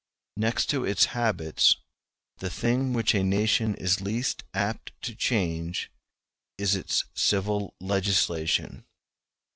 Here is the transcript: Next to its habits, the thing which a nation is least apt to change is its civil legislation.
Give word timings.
Next 0.35 0.65
to 0.71 0.83
its 0.83 1.05
habits, 1.13 1.75
the 2.37 2.49
thing 2.49 2.91
which 2.91 3.13
a 3.13 3.23
nation 3.23 3.75
is 3.75 4.01
least 4.01 4.43
apt 4.51 4.93
to 5.03 5.13
change 5.13 5.91
is 6.57 6.75
its 6.75 7.03
civil 7.13 7.75
legislation. 7.79 8.85